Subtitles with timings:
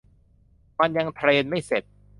[0.79, 1.83] มันยังเทรนไม่เสร็จ